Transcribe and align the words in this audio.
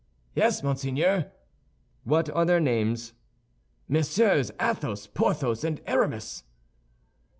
"Yes, 0.33 0.63
monseigneur." 0.63 1.31
"What 2.05 2.27
are 2.31 2.43
their 2.43 2.59
names?" 2.59 3.13
"Messieurs 3.87 4.49
Athos, 4.59 5.05
Porthos, 5.05 5.63
and 5.63 5.79
Aramis." 5.85 6.43